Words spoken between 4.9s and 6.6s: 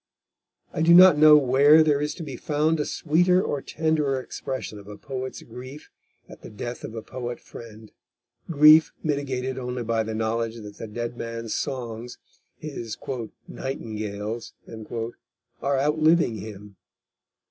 poet's grief at the